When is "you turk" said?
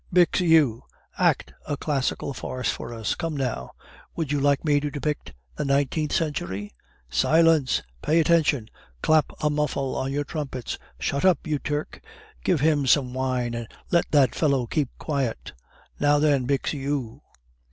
11.45-12.01